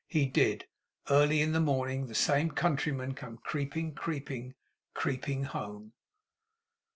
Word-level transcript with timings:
He 0.07 0.25
did. 0.25 0.65
Early 1.11 1.41
in 1.41 1.51
the 1.51 1.59
morning, 1.59 2.07
the 2.07 2.15
same 2.15 2.49
countryman 2.49 3.13
came 3.13 3.37
creeping, 3.37 3.93
creeping, 3.93 4.55
creeping 4.95 5.43
home. 5.43 5.93